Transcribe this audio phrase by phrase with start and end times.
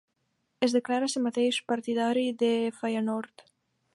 [0.67, 2.51] Es declara a si mateix partidari de
[2.81, 3.49] Feyenoord.